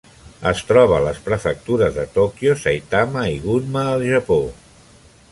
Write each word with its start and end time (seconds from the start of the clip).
Es 0.51 0.61
troba 0.69 0.95
a 0.99 1.03
les 1.07 1.19
prefectures 1.25 1.93
de 1.99 2.05
Tòquio, 2.15 2.55
Saitama 2.63 3.25
i 3.35 3.35
Gunma 3.43 3.83
al 3.91 4.07
Japó. 4.13 4.39